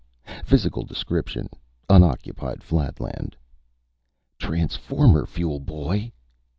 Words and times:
Physical 0.43 0.81
descript: 0.83 1.37
Unocc. 1.87 2.63
flatland." 2.63 3.35
"Transformer 4.39 5.27
fuel, 5.27 5.59
boy!" 5.59 6.11